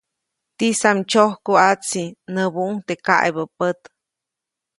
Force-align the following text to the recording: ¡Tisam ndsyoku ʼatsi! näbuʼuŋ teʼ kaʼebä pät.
¡Tisam 0.57 0.97
ndsyoku 1.01 1.51
ʼatsi! 1.59 2.03
näbuʼuŋ 2.33 2.73
teʼ 2.87 3.01
kaʼebä 3.05 3.43
pät. 3.57 3.79